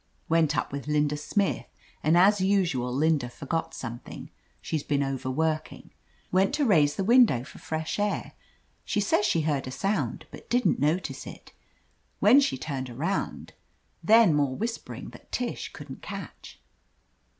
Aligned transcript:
"Went 0.27 0.57
up 0.57 0.71
with 0.71 0.87
Linda 0.87 1.15
Smith 1.15 1.67
and 2.01 2.17
as 2.17 2.41
usual 2.41 2.91
Linda 2.91 3.29
forgot 3.29 3.75
something— 3.75 4.31
she's 4.59 4.81
been 4.81 5.03
over 5.03 5.29
working; 5.29 5.91
went 6.31 6.55
to 6.55 6.65
raise 6.65 6.95
the 6.95 7.03
window 7.03 7.43
for 7.43 7.59
fresh 7.59 7.99
air— 7.99 8.33
^she 8.87 8.99
says 8.99 9.27
she 9.27 9.41
heard 9.41 9.67
a 9.67 9.71
sound, 9.71 10.25
but 10.31 10.49
didn't 10.49 10.79
notice 10.79 11.27
it— 11.27 11.51
^when 12.19 12.41
she 12.41 12.57
turned 12.57 12.89
around"— 12.89 13.53
^then 14.03 14.33
more 14.33 14.55
whispering 14.55 15.09
that 15.11 15.31
Tish 15.31 15.71
couldn't 15.71 16.01
catch. 16.01 16.59